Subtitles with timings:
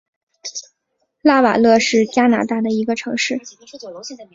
[1.21, 3.39] 拉瓦勒是加拿大的一个城市。